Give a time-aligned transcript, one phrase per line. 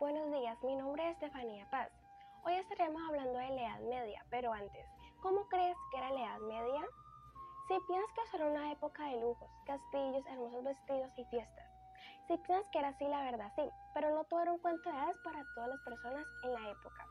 [0.00, 1.90] Buenos días, mi nombre es Estefanía Paz.
[2.42, 4.86] Hoy estaremos hablando de la Edad Media, pero antes,
[5.20, 6.80] ¿cómo crees que era la Edad Media?
[7.68, 11.66] Si piensas que era una época de lujos, castillos, hermosos vestidos y fiestas.
[12.26, 14.96] Si piensas que era así, la verdad sí, pero no todo era un cuento de
[14.96, 17.06] hadas para todas las personas en la época.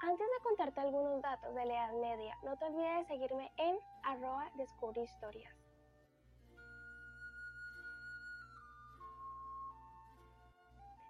[0.00, 3.78] Antes de contarte algunos datos de la Edad Media, no te olvides de seguirme en
[4.04, 4.50] arroba
[5.04, 5.65] historias.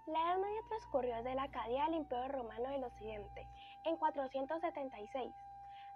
[0.06, 3.44] La Edad Media transcurrió desde la Acadia del Imperio Romano del Occidente,
[3.86, 5.34] en 476,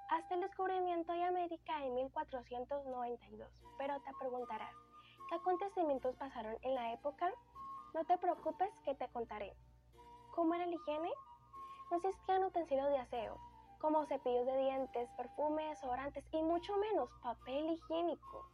[0.08, 3.48] hasta el descubrimiento de América en 1492.
[3.78, 4.74] Pero te preguntarás,
[5.28, 7.30] ¿qué acontecimientos pasaron en la época?
[7.94, 9.54] No te preocupes que te contaré.
[10.34, 11.12] ¿Cómo era la higiene?
[11.92, 13.38] No existían utensilios de aseo,
[13.80, 18.44] como cepillos de dientes, perfumes, desodorantes y mucho menos papel higiénico.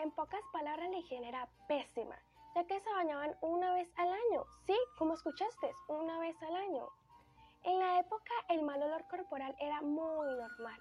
[0.00, 2.18] En pocas palabras, la higiene era pésima
[2.54, 4.44] ya que se bañaban una vez al año.
[4.66, 6.88] Sí, como escuchaste, una vez al año.
[7.64, 10.80] En la época el mal olor corporal era muy normal.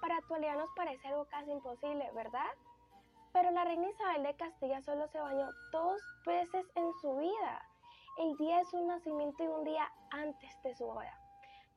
[0.00, 2.50] Para actualidad nos parece algo casi imposible, ¿verdad?
[3.32, 7.66] Pero la reina Isabel de Castilla solo se bañó dos veces en su vida,
[8.18, 11.18] el día de su nacimiento y un día antes de su boda.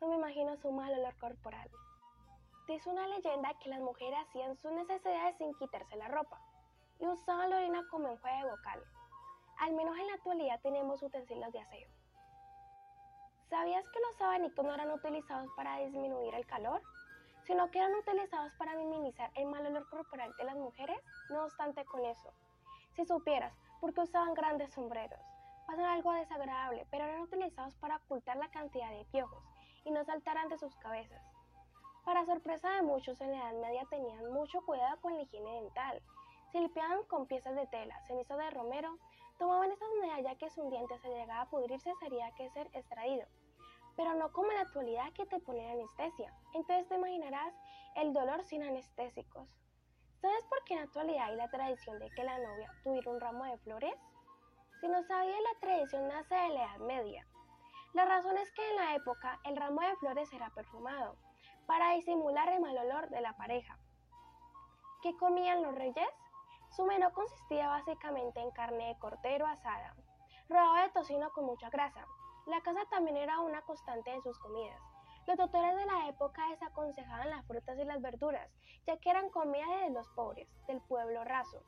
[0.01, 1.69] No me imagino su mal olor corporal.
[2.67, 6.41] Dice una leyenda que las mujeres hacían sus necesidades sin quitarse la ropa
[6.99, 8.83] y usaban la orina como enjuague vocal.
[9.59, 11.89] Al menos en la actualidad tenemos utensilios de aseo.
[13.49, 16.81] ¿Sabías que los abanicos no eran utilizados para disminuir el calor?
[17.43, 20.99] Sino que eran utilizados para minimizar el mal olor corporal de las mujeres?
[21.29, 22.33] No obstante con eso,
[22.95, 25.19] si supieras por qué usaban grandes sombreros,
[25.67, 29.43] pasan algo desagradable, pero eran utilizados para ocultar la cantidad de piojos
[29.83, 31.21] y no saltaran de sus cabezas.
[32.05, 36.01] Para sorpresa de muchos en la Edad Media tenían mucho cuidado con la higiene dental.
[36.55, 38.97] Se limpiaban con piezas de tela, ceniza de romero,
[39.37, 42.69] Tomaban estas medidas ya que si un diente se llegaba a pudrirse sería que ser
[42.71, 43.27] extraído,
[43.97, 46.33] pero no como en la actualidad que te ponen anestesia.
[46.53, 47.53] Entonces te imaginarás
[47.97, 49.49] el dolor sin anestésicos.
[50.21, 53.19] ¿Sabes por qué en la actualidad hay la tradición de que la novia tuviera un
[53.19, 53.99] ramo de flores?
[54.79, 57.27] Si no sabía, la tradición nace de la Edad Media.
[57.91, 61.17] La razón es que en la época el ramo de flores era perfumado,
[61.65, 63.77] para disimular el mal olor de la pareja.
[65.01, 66.07] ¿Qué comían los reyes?
[66.75, 69.95] Su menú consistía básicamente en carne de cordero asada,
[70.49, 72.05] rodado de tocino con mucha grasa.
[72.47, 74.81] La casa también era una constante en sus comidas.
[75.25, 78.51] Los doctores de la época desaconsejaban las frutas y las verduras,
[78.85, 81.63] ya que eran comida de los pobres, del pueblo raso.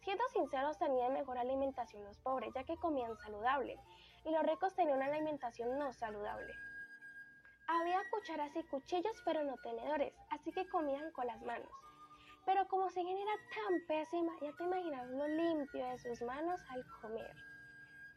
[0.00, 3.78] Siendo sinceros, tenían mejor alimentación los pobres, ya que comían saludable,
[4.24, 6.52] y los ricos tenían una alimentación no saludable.
[7.68, 11.70] Había cucharas y cuchillos, pero no tenedores, así que comían con las manos.
[12.44, 16.60] Pero como su higiene era tan pésima, ya te imaginas lo limpio de sus manos
[16.70, 17.34] al comer.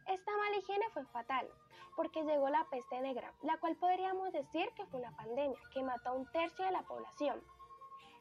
[0.06, 1.48] Esta mala higiene fue fatal,
[1.96, 6.10] porque llegó la peste negra, la cual podríamos decir que fue una pandemia que mató
[6.10, 7.42] a un tercio de la población.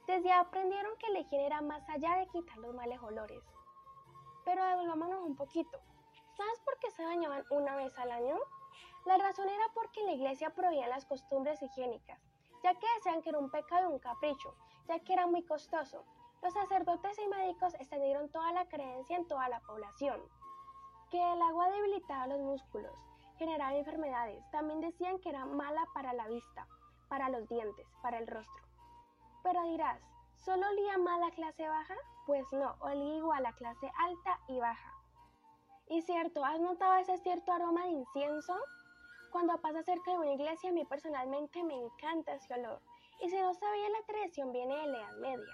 [0.08, 3.44] Desde aprendieron que la higiene era más allá de quitar los males olores.
[4.46, 5.80] Pero devolvámonos un poquito.
[6.38, 8.38] ¿Sabes por qué se bañaban una vez al año?
[9.06, 12.20] La razón era porque la iglesia prohibía las costumbres higiénicas,
[12.66, 14.56] ya que decían que era un pecado y un capricho,
[14.88, 16.04] ya que era muy costoso.
[16.42, 20.20] Los sacerdotes y médicos extendieron toda la creencia en toda la población.
[21.12, 22.92] Que el agua debilitaba los músculos,
[23.38, 24.44] generaba enfermedades.
[24.50, 26.68] También decían que era mala para la vista,
[27.08, 28.64] para los dientes, para el rostro.
[29.44, 30.02] Pero dirás,
[30.38, 31.96] ¿solo olía mal la clase baja?
[32.26, 34.92] Pues no, olía igual a la clase alta y baja.
[35.88, 38.56] Y cierto, ¿has notado ese cierto aroma de incienso?
[39.32, 42.82] Cuando pasa cerca de una iglesia, a mí personalmente me encanta ese olor.
[43.22, 45.54] Y si no sabía, la tradición viene de la Edad Media.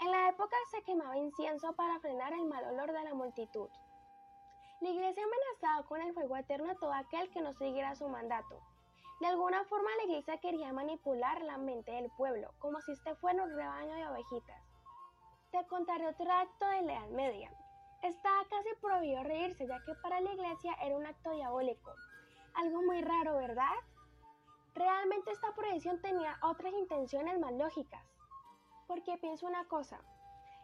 [0.00, 3.68] En la época se quemaba incienso para frenar el mal olor de la multitud.
[4.80, 8.60] La iglesia amenazaba con el fuego eterno a todo aquel que no siguiera su mandato.
[9.20, 13.44] De alguna forma la iglesia quería manipular la mente del pueblo, como si este fuera
[13.44, 14.62] un rebaño de ovejitas.
[15.52, 17.50] Te contaré otro acto de la Edad Media.
[18.02, 21.94] Estaba casi prohibido reírse, ya que para la iglesia era un acto diabólico.
[22.54, 23.74] Algo muy raro, ¿verdad?
[24.74, 28.04] Realmente esta prohibición tenía otras intenciones más lógicas.
[28.86, 30.00] Porque pienso una cosa,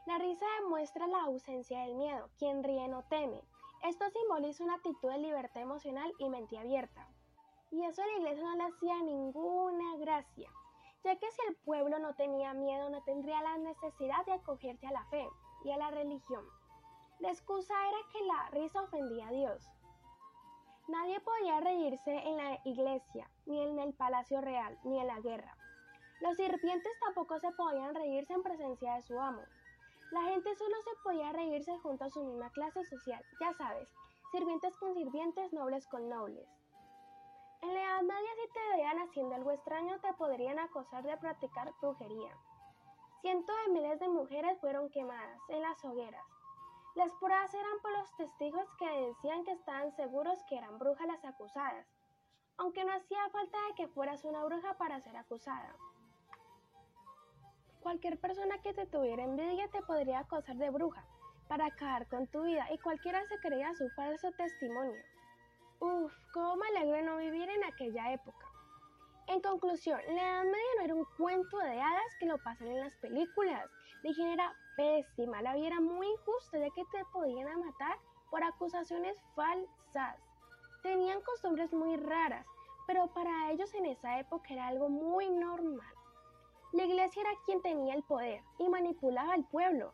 [0.07, 3.43] la risa demuestra la ausencia del miedo, quien ríe no teme.
[3.83, 7.07] Esto simboliza una actitud de libertad emocional y mente abierta.
[7.71, 10.51] Y eso a la iglesia no le hacía ninguna gracia,
[11.05, 14.93] ya que si el pueblo no tenía miedo no tendría la necesidad de acogerse a
[14.93, 15.29] la fe
[15.65, 16.45] y a la religión.
[17.21, 19.71] La excusa era que la risa ofendía a Dios,
[20.91, 25.57] Nadie podía reírse en la iglesia, ni en el palacio real, ni en la guerra.
[26.21, 29.41] Los sirvientes tampoco se podían reírse en presencia de su amo.
[30.11, 33.89] La gente solo se podía reírse junto a su misma clase social, ya sabes,
[34.33, 36.49] sirvientes con sirvientes, nobles con nobles.
[37.63, 41.73] En la Edad Media si te veían haciendo algo extraño te podrían acusar de practicar
[41.81, 42.37] brujería.
[43.21, 46.40] Cientos de miles de mujeres fueron quemadas en las hogueras.
[46.97, 51.25] Las pruebas eran por los testigos que decían que estaban seguros que eran brujas las
[51.25, 51.87] acusadas,
[52.57, 55.77] aunque no hacía falta de que fueras una bruja para ser acusada.
[57.81, 61.05] Cualquier persona que te tuviera envidia te podría acosar de bruja
[61.49, 65.01] para acabar con tu vida y cualquiera se creía su falso testimonio.
[65.79, 68.50] Uf, cómo me alegro no vivir en aquella época.
[69.43, 72.95] Conclusión, la Edad Media no era un cuento de hadas que lo pasan en las
[72.97, 73.71] películas.
[74.03, 77.99] La higiene era pésima, la vida era muy injusta ya que te podían matar
[78.31, 80.19] por acusaciones falsas.
[80.83, 82.47] Tenían costumbres muy raras,
[82.87, 85.95] pero para ellos en esa época era algo muy normal.
[86.73, 89.93] La iglesia era quien tenía el poder y manipulaba al pueblo.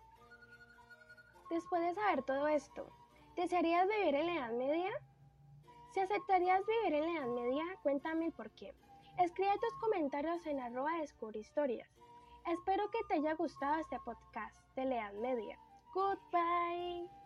[1.50, 2.88] Después de saber todo esto,
[3.36, 4.90] ¿desearías vivir en la Edad Media?
[5.92, 8.74] Si aceptarías vivir en la Edad Media, cuéntame el por qué.
[9.18, 11.88] Escribe tus comentarios en arroba descubre historias.
[12.46, 15.58] Espero que te haya gustado este podcast de la Edad Media.
[15.94, 17.25] Goodbye.